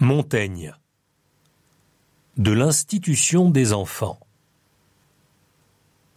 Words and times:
Montaigne 0.00 0.74
de 2.36 2.50
l'institution 2.50 3.48
des 3.48 3.72
enfants. 3.72 4.18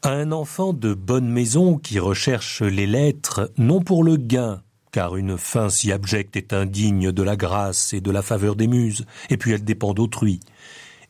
Un 0.02 0.32
enfant 0.32 0.74
de 0.74 0.96
bonne 0.96 1.30
maison 1.30 1.78
qui 1.78 2.00
recherche 2.00 2.64
les 2.64 2.88
lettres 2.88 3.52
non 3.60 3.82
pour 3.82 4.04
le 4.04 4.18
gain, 4.18 4.64
car 4.92 5.16
une 5.16 5.38
fin 5.38 5.70
si 5.70 5.92
abjecte 5.92 6.36
est 6.36 6.54
indigne 6.54 7.12
de 7.12 7.22
la 7.22 7.36
grâce 7.36 7.94
et 7.94 8.02
de 8.02 8.10
la 8.10 8.24
faveur 8.24 8.56
des 8.56 8.66
muses, 8.66 9.06
et 9.30 9.38
puis 9.38 9.52
elle 9.52 9.64
dépend 9.64 9.94
d'autrui, 9.94 10.40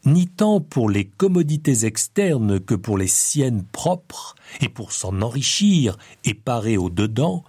ni 0.03 0.27
tant 0.27 0.59
pour 0.59 0.89
les 0.89 1.05
commodités 1.05 1.85
externes 1.85 2.59
que 2.59 2.75
pour 2.75 2.97
les 2.97 3.07
siennes 3.07 3.63
propres, 3.63 4.35
et 4.59 4.67
pour 4.67 4.91
s'en 4.91 5.21
enrichir 5.21 5.97
et 6.25 6.33
parer 6.33 6.75
au 6.75 6.89
dedans, 6.89 7.45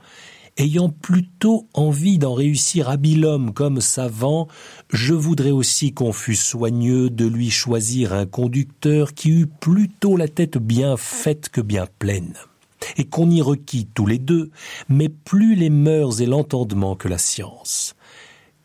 ayant 0.59 0.88
plutôt 0.88 1.68
envie 1.72 2.18
d'en 2.18 2.34
réussir 2.34 2.91
habil 2.91 3.27
comme 3.54 3.80
savant, 3.80 4.48
je 4.91 5.14
voudrais 5.14 5.50
aussi 5.50 5.92
qu'on 5.92 6.12
fût 6.12 6.37
soigneux 6.37 7.10
de 7.10 7.27
lui 7.27 7.51
choisir 7.51 8.12
un 8.12 8.27
conducteur 8.27 9.15
qui 9.15 9.30
eût 9.30 9.46
plutôt 9.46 10.16
la 10.16 10.29
tête 10.29 10.59
bien 10.59 10.96
faite 10.96 11.48
que 11.48 11.60
bien 11.60 11.87
pleine, 11.98 12.34
et 12.96 13.05
qu'on 13.05 13.30
y 13.30 13.41
requit 13.41 13.88
tous 13.92 14.06
les 14.06 14.18
deux, 14.18 14.51
mais 14.88 15.09
plus 15.09 15.55
les 15.55 15.70
mœurs 15.70 16.20
et 16.20 16.27
l'entendement 16.27 16.96
que 16.96 17.09
la 17.09 17.18
science, 17.18 17.95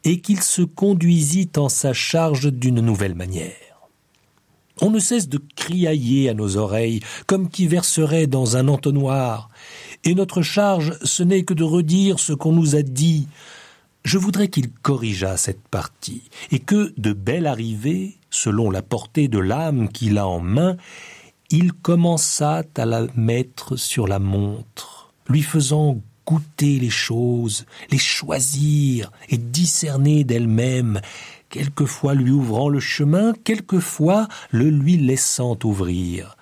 et 0.04 0.20
qu'il 0.20 0.42
se 0.42 0.64
conduisit 0.64 1.52
en 1.58 1.70
sa 1.70 1.94
charge 1.94 2.52
d'une 2.52 2.82
nouvelle 2.82 3.16
manière. 3.16 3.54
On 4.82 4.90
ne 4.90 5.00
cesse 5.00 5.30
de 5.30 5.40
criailler 5.56 6.30
à 6.30 6.34
nos 6.34 6.58
oreilles, 6.58 7.02
comme 7.28 7.50
qui 7.50 7.68
verserait 7.68 8.28
dans 8.28 8.58
un 8.58 8.68
entonnoir, 8.68 9.50
et 10.04 10.16
notre 10.16 10.42
charge, 10.42 10.98
ce 11.04 11.24
n'est 11.24 11.44
que 11.44 11.54
de 11.54 11.64
redire 11.64 12.20
ce 12.20 12.34
qu'on 12.34 12.52
nous 12.52 12.76
a 12.76 12.82
dit. 12.82 13.28
Je 14.04 14.18
voudrais 14.18 14.50
qu'il 14.50 14.70
corrigeât 14.70 15.38
cette 15.38 15.66
partie, 15.70 16.24
et 16.52 16.60
que, 16.60 16.94
de 16.98 17.14
belle 17.14 17.48
arrivée, 17.48 18.18
selon 18.30 18.70
la 18.70 18.82
portée 18.82 19.28
de 19.28 19.40
l'âme 19.40 19.88
qu'il 19.90 20.18
a 20.18 20.28
en 20.28 20.42
main, 20.42 20.76
il 21.50 21.72
commençât 21.72 22.64
à 22.76 22.86
la 22.86 23.08
mettre 23.16 23.78
sur 23.78 24.08
la 24.08 24.20
montre, 24.20 25.14
lui 25.30 25.42
faisant 25.42 26.02
goûter 26.26 26.80
les 26.80 26.90
choses, 26.90 27.66
les 27.92 27.98
choisir 27.98 29.12
et 29.30 29.38
discerner 29.38 30.24
d'elle-même, 30.24 31.00
quelquefois 31.50 32.14
lui 32.14 32.32
ouvrant 32.32 32.70
le 32.70 32.80
chemin, 32.80 33.34
quelquefois 33.44 34.28
le 34.52 34.70
lui 34.70 34.98
laissant 34.98 35.58
ouvrir. 35.64 36.36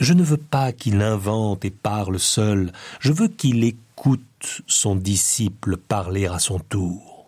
Je 0.00 0.14
ne 0.14 0.22
veux 0.22 0.38
pas 0.38 0.72
qu'il 0.72 1.02
invente 1.02 1.64
et 1.66 1.70
parle 1.70 2.18
seul, 2.18 2.72
je 3.00 3.12
veux 3.12 3.28
qu'il 3.28 3.62
écoute 3.64 4.62
son 4.66 4.96
disciple 4.96 5.76
parler 5.76 6.26
à 6.26 6.38
son 6.38 6.58
tour. 6.58 7.26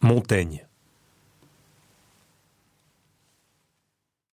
Montaigne 0.00 0.66